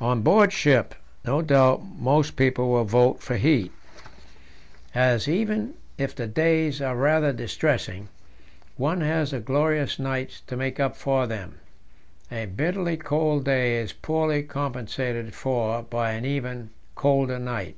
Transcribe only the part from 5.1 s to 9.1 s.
even if the days are rather distressing, one